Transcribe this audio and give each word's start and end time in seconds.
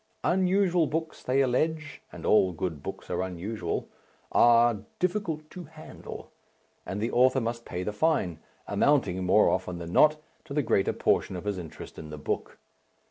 Unusual 0.23 0.87
books, 0.87 1.21
they 1.21 1.41
allege 1.41 2.01
and 2.11 2.25
all 2.25 2.53
good 2.53 2.81
books 2.81 3.07
are 3.11 3.21
unusual 3.21 3.87
are 4.31 4.77
"difficult 4.97 5.47
to 5.51 5.65
handle," 5.65 6.31
and 6.87 6.99
the 6.99 7.11
author 7.11 7.39
must 7.39 7.65
pay 7.65 7.83
the 7.83 7.93
fine 7.93 8.39
amounting, 8.67 9.23
more 9.23 9.47
often 9.47 9.77
than 9.77 9.93
not, 9.93 10.19
to 10.43 10.55
the 10.55 10.63
greater 10.63 10.91
portion 10.93 11.35
of 11.35 11.43
his 11.45 11.59
interest 11.59 11.99
in 11.99 12.09
the 12.09 12.17
book. 12.17 12.57